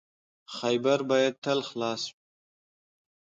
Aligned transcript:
خیبر 0.57 0.99
باید 1.09 1.33
تل 1.43 1.59
خلاص 1.69 2.03
وي. 2.13 2.21